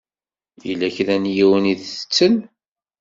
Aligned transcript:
Yella 0.67 0.89
kra 0.95 1.15
n 1.23 1.31
yiwen 1.35 1.65
i 1.71 1.71
itetten. 1.73 2.35